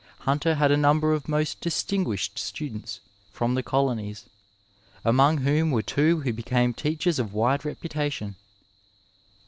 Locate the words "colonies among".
3.61-5.37